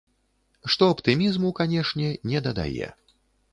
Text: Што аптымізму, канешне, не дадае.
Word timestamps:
Што 0.75 0.87
аптымізму, 0.93 1.53
канешне, 1.61 2.09
не 2.33 2.43
дадае. 2.51 2.87